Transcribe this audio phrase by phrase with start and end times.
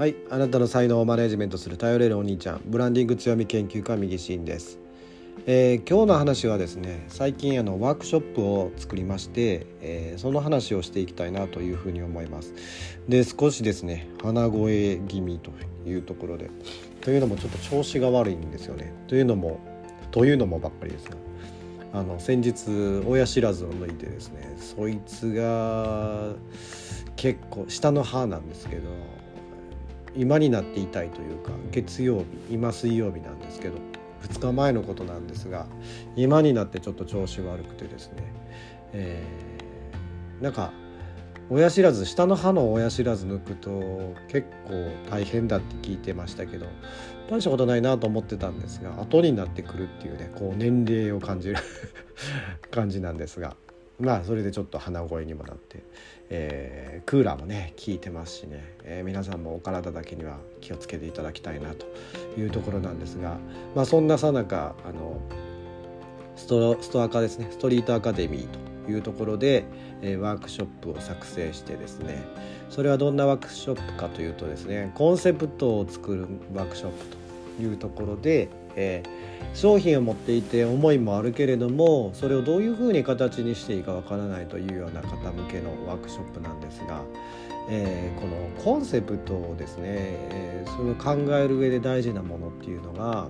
[0.00, 4.78] はいあなたの才能をマネジメントする頼れるお兄ちゃんブランディング強み研究家右シーンです、
[5.44, 12.54] えー、今日の話はですね最近あのワークショップを作りまして、えー、その話をしていきたいなというふうに思います。
[13.10, 15.50] で少しですね鼻声気味と
[15.86, 16.48] いうところで
[17.02, 18.94] というのもちょっと調子が悪いんですよね。
[19.06, 19.60] というのも
[20.12, 21.16] というのもばっかりですが
[21.92, 26.32] あの先日親知らずを抜いてですねそいつが
[27.16, 29.19] 結構下の歯なんですけど
[30.16, 33.78] 今になって痛いというか月曜日今水曜日なんですけど
[34.22, 35.66] 2日前のことなんですが
[36.16, 38.32] 今になってちょっと調子悪くてですね、
[38.92, 40.72] えー、なんか
[41.48, 46.66] 親知らず下の歯の親知らず抜くと結構大変だって聞いてましたけど
[47.28, 51.56] 大したことないなと思ってたんですが後になってくるっていうねこう年齢を感じる
[52.70, 53.56] 感じなんですが。
[54.00, 55.82] まあそれでちょっと鼻声にもなって、
[56.30, 61.86] えー、クーラーもね効いてますしね、えー、皆さんもお体だけには気をつけていただきたいなと
[62.38, 63.36] いうところなんですが、
[63.74, 64.74] まあ、そんなさなか
[66.36, 67.48] ストストアカですね。
[67.50, 68.46] ストリートアカデミー
[68.86, 69.64] というところで、
[70.00, 72.22] え、ワークショップを作成してですね。
[72.70, 77.04] それはどんなワークショップかというとですねコンセプトを作るワークショップ
[77.58, 87.02] というところで、えー、商品を持っていて思いもあるけれどもそれをどういうふうに形にしていいかわからないというような方向けのワークショップなんですが、
[87.68, 93.28] えー、このコンセプトをですね、えー、それを考える上で大事なものっていうのが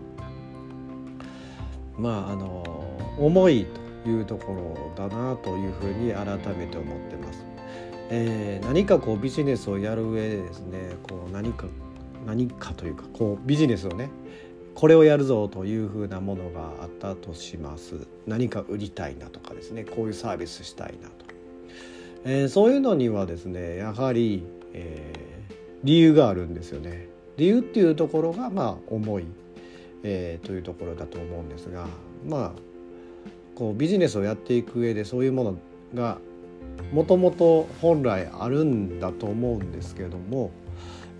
[1.97, 2.63] まああの
[3.19, 3.67] 思い
[4.05, 7.45] というところだなというふうに改めて思ってます。
[8.13, 11.67] えー、何かこうビジネスをやる上でですねこう何か
[12.27, 14.11] 何かというかこうビジネスをね
[14.75, 18.07] これをやるぞというふうなものがあったとします。
[18.27, 19.85] 何か売りたいなとかですね。
[19.85, 21.15] こういうサービスしたいなと、
[22.25, 25.55] えー、そういうのにはですねやはり、えー、
[25.85, 27.09] 理由があるんですよね。
[27.37, 29.25] 理由っていうところがまあ重い、
[30.03, 31.87] えー、というところだと思うんですが
[32.27, 32.71] まあ
[33.55, 35.59] こうビジネスをやっていく上でそういうもの
[35.94, 36.19] が
[36.93, 40.50] もともと本来あるんだと思うんですけども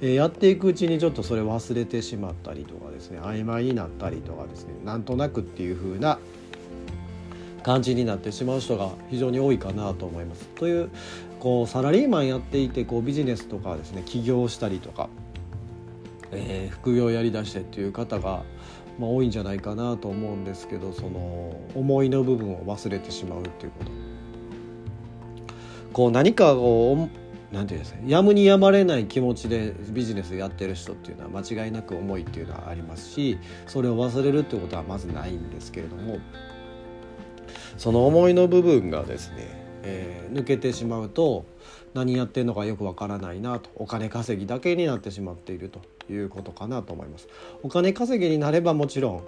[0.03, 6.19] えやっていくうちにちょっとそれ忘れてしまったりとかですね曖昧になったりとかですねなんとなくっていう風な
[7.63, 10.47] 感じになってしまう人が非常に多いかなと思います。
[10.57, 10.91] という
[11.39, 15.11] こうサラリーマンやっていてこうビジネスとかですね起業したりとか、
[16.33, 18.43] えー、副業やりだしてっていう方が、
[18.99, 23.91] まあ、多いんじゃないかなと思うんですけどその思いの部分を忘れてしまうっていうこと。
[25.93, 27.09] こう何かを
[27.53, 36.19] なんていうんですかやむにやまれない気持ちでビジネスやってる人っていうのは間違いなく重いっていうのはありますしそれを忘れるってことはまずないんですけれども
[37.77, 39.37] その思いの部分がですね、
[39.83, 41.45] えー、抜けてしまうと
[41.95, 45.81] 何やってんのかよくわからないなとお金稼ぎだけになってしまっていると
[46.13, 47.29] いうことかなと思います。
[47.63, 49.23] お金稼ぎになればもちろん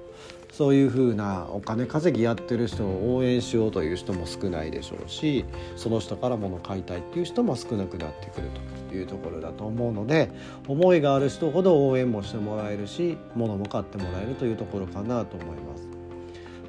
[0.53, 5.47] そういうふうなお金稼ぎやってる人を応援しようという人も少ないでしょうし
[5.77, 8.51] その人から物買いたいっていう人も少なくなってくる
[8.91, 10.31] というところだと思うので
[10.69, 15.89] 思いがある人ほど応援もしてもらえるし物も買ってもらえるというところかなと思います。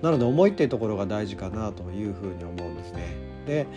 [0.01, 3.15] なので思いっていうところが大事かなというふうに思うんですね。
[3.45, 3.67] で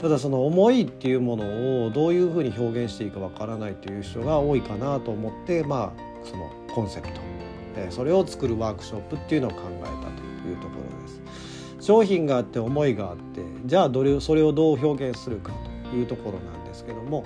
[0.00, 7.20] ただその思いっていうものをどういうふうに表現していいかわからないという人が多いかなと思ってまあそのコンセプト
[7.90, 15.52] それを作るワークショップっていうのを考えたというところです商品があって思いがあってじゃあどれそれをどう表現するか
[15.90, 17.24] というところなんですけども、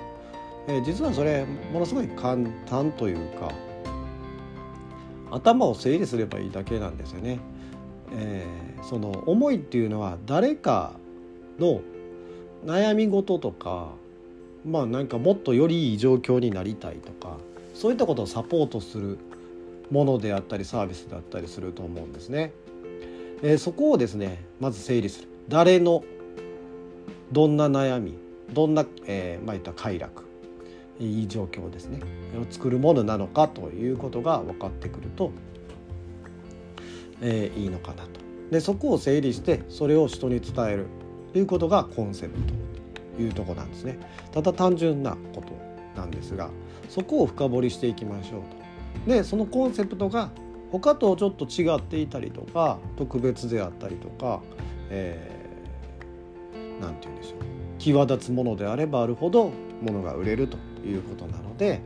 [0.68, 3.50] え、実はそれものすごい簡単というか
[5.30, 7.40] 頭を整理すればいいだけなんですよね。
[8.14, 10.92] えー、その思いっていうのは誰か
[11.58, 11.80] の
[12.64, 13.90] 悩み事とか
[14.64, 17.36] まあなんかもっとよりいい状況になりたいとか
[17.74, 19.18] そういったことをサポートする
[19.90, 22.52] ものであったりサービスだったりすると思うんですね。
[23.42, 26.04] えー、そこをですねまず整理する誰の
[27.32, 28.14] どんな悩み
[28.52, 30.24] どんな、えー、まあ、いった快楽
[31.00, 32.00] いい状況ですね
[32.40, 35.32] を作るものなのかということが分かってくると、
[37.20, 38.20] えー、いいのかなと。
[38.50, 40.86] でそこを整理してそれを人に伝える
[41.32, 42.54] ということがコンセプト
[43.18, 43.98] いうとこなんですね。
[44.32, 45.52] ただ単純なこと
[45.98, 46.50] なんですが
[46.88, 48.40] そこを深掘りしていきましょう
[49.06, 49.10] と。
[49.10, 50.30] でそのコンセプトが
[50.70, 57.38] 他とちょっと違っていたりとか特別であったりとか何、えー、て言うんでしょう
[57.78, 59.50] 際立つものであればあるほど
[59.82, 60.56] 物が売れると
[60.86, 61.80] いうことなので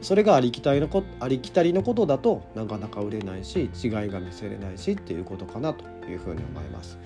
[0.00, 6.98] それがありきたりのこありきたりのことだとなかなか売れないし違いが見せれないしっていうことかなというふうに思います。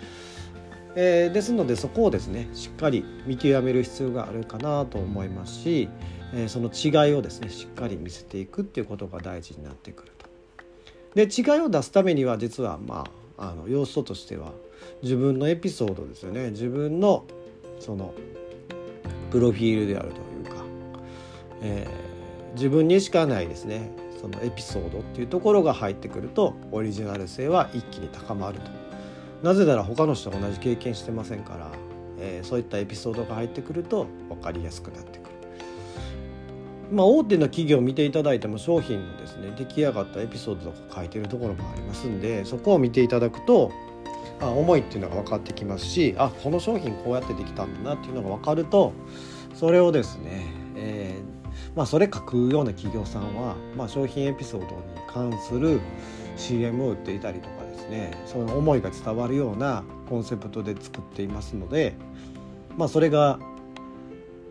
[0.96, 5.88] えー、ですのでそこをですねしっかり見極める必要があるかなと思いますし
[6.35, 10.26] えー、その違いをですねしっかり見せていくっていうことが大事になってくると。
[11.14, 13.05] で違いを出すためには実はま
[13.38, 14.52] ああの要素としては
[15.02, 17.25] 自分のエピソードですよね自分の
[17.79, 18.14] その
[19.31, 20.64] プロフィールであるというか、
[21.62, 28.83] えー、自分にしかないですねそのエピソードっていうところが入ってくるとオリジナル性は一気に高まると
[29.44, 31.70] なぜなら他の人が同じ経験してませんから、
[32.19, 35.35] えー、そういったエピソードが入ってくると分かりやすくなってくる。
[36.91, 43.70] まあ、大手の企業を見ていただいても商品のですね出来上がったエピソードとか書いてるところもありますんでそこを見ていただくと
[44.41, 48.93] あ重いっていうのが分かってきますしあこの商品こうやってできたんだなっていうのが分かると
[49.55, 50.46] それをですね、
[50.76, 55.81] えー、まあ、それ書くような企業さんは、まあ、商品エピソードに関する
[56.37, 61.94] CM を売っていたりとかですねその思いが伝わるようなコンセプトで作っていますので、
[62.76, 63.38] まあ、それが、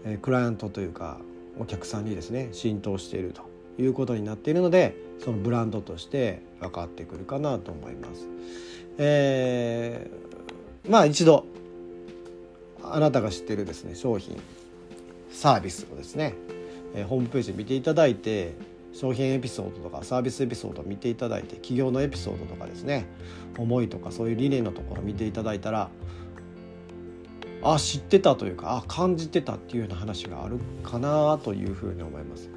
[0.06, 1.18] え、クライアントというか
[1.60, 3.44] お客さんにですね浸透していると
[3.82, 8.28] いうことになっているのでそのブランドとして分かってくるかなと思います。
[8.98, 11.46] えー、まあ一度
[12.84, 14.40] あなたが知ってるですね商品
[15.32, 16.36] サービスをですね、
[16.94, 18.54] えー、ホームページ見ていただいて
[18.94, 23.06] 商品エピソードとかサービスエピソードを見ていただいて企業のエピソードとかですね
[23.58, 25.90] 思いとかそういう理念のところを見ていただいたら
[27.64, 32.50] あ知ってたというかあ感じてたっていうような話があるかなというふうに思います。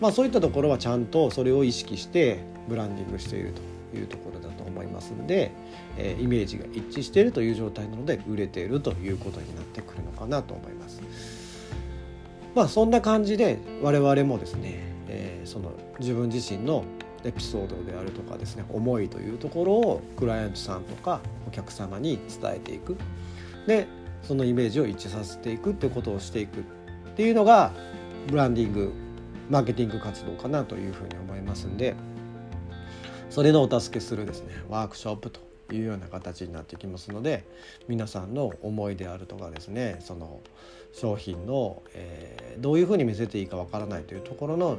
[0.00, 5.52] まあそういったところはちゃんとそれを意識してブランディングしているというところだと思いますんで、
[5.98, 11.02] えー、イメージが一致しているという状態なので売れているということになってくるのかなと思います。
[12.54, 14.93] まあそんな感じで我々もですね、
[15.46, 16.84] その自分自身の
[17.24, 22.96] エピソードであるとかですね思いというところをクライアントさんとかお客様に伝えていく。
[23.66, 23.86] で
[24.22, 26.62] そのイメージを一致させていくってことをしていくっ
[27.14, 27.72] ていうのが
[28.28, 28.92] ブランディング
[29.50, 31.94] マーケティング活動かなというふうに思いますんで
[33.30, 35.40] それのお助けするですねワークショップと
[35.72, 37.44] いうような形になってきますので
[37.88, 40.40] 皆さんの思いであるとかですねその
[40.92, 44.78] 商品の、えー、どういうふうに見せていいかわからないというところの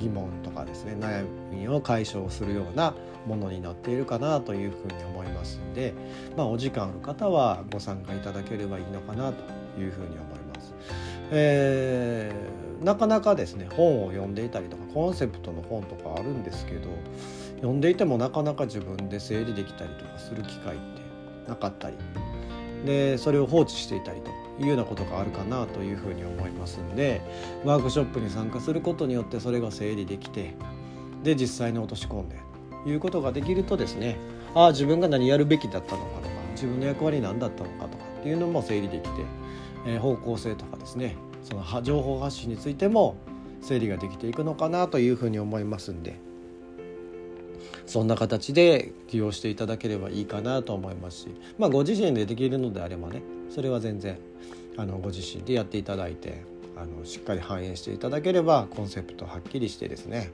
[0.00, 2.94] 疑問とかですね悩みを解消するような
[3.26, 5.94] ものになっているかなというふうに思いますんで、
[6.36, 9.44] まあ、お時間ある方はご参加いただければいいのかなと
[9.78, 10.74] いうふうに思います。
[11.32, 16.88] えー、なかなかですね本を読んでいたりとかコンセプトの本とかあるんですけど
[17.56, 21.02] 読んでいてもなかなか自分で整理できたりとかする機会って
[21.48, 21.96] なかったり
[22.84, 27.22] でそれを放置していたりとかいうようなことがあるかなというふうに思いますんで
[27.64, 30.54] ワークショップに参加することによってそれが整理できて
[31.22, 32.36] で実際に落とし込んで
[32.86, 34.16] いうことができるとですね
[34.54, 39.22] ああ自分が何やるべきだったのかとか自分の役割何だったのかとかっていうのも整理できて、
[39.86, 43.16] え、方向性とかですねその情報発信についても
[43.62, 46.18] 整理ができていくのかなというふうに思いますんで
[47.90, 51.28] そんな形で利用していただければいいかなと思いますし、
[51.58, 53.20] まあ、ご自身でできるのであればね
[53.52, 54.16] それは全然
[54.76, 56.44] あのご自身でやっていただいて
[56.76, 60.30] あのしっかり反映していただければコンセプトはっきりしてですね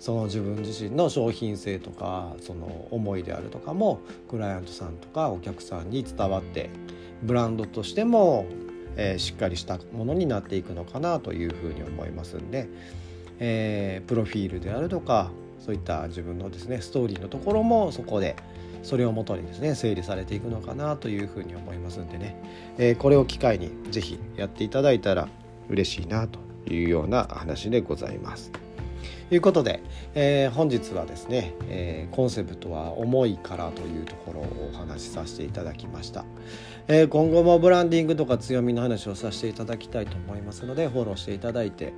[0.00, 6.70] その自分自身の商品性とかその思いであるとかもクライアントさんとかお客さんに伝わって
[7.22, 8.46] ブランドとしても、
[8.96, 12.68] えー、しっかりしたものになっていくのかなというふうに思いますんで、
[13.38, 15.30] えー、プロフィールであるとか
[15.60, 18.36] そういった自分のですねストーリーのところもそこで
[18.82, 22.36] それをもとにですね整理されていくのかなというふうに思いますんでね、
[22.78, 25.28] えー、これを機会に是非やっていただいたら
[25.68, 26.38] 嬉しいなと
[26.72, 28.50] いうような話でございます。
[29.30, 29.80] ということで、
[30.14, 36.24] えー、本日はですね、えー、コンセプトは重いからというところをお話しさせていただきました、
[36.88, 41.92] えー、今後もブランディングとか強みの話をさせていただきたいと思いますのでフォローしていただいて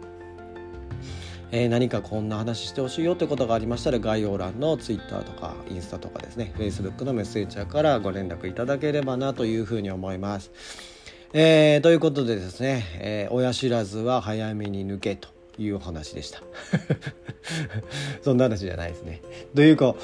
[1.54, 10.50] えー、何かこんな話してほしいよってことがありましたら概要欄の Twitter とかインスタとかですね Facebook のメッセージャーからご連絡いただければなというふうに思います。
[11.35, 15.28] えー、ということでですね、えー、親知らずは早めに抜けと
[15.59, 16.42] いうお話でした。
[18.23, 19.21] そんな話じゃないですね。
[19.54, 19.97] というこ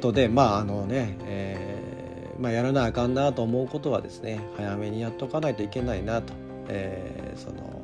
[0.00, 6.32] とでまああのね、えー、まあ、やらなあかんなと思うことはですね早めにやっとかないといけないなと、
[6.68, 7.81] え、その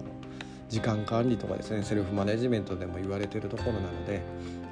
[0.68, 4.20] 時間管理とかですねセルフマネジメントでも言われてるところなので、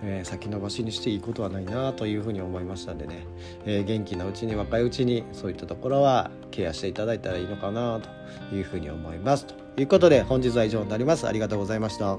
[0.02, 3.26] えー、先延ばしにしていいことはないなというふうに思いましたんでね、
[3.64, 9.46] えー、元気なうちに若いうちにそういったところはケアしていただいたらいいのかなというふうに思います。
[9.46, 11.26] ということで本日は以上になります。
[11.26, 12.18] ありがとうございました。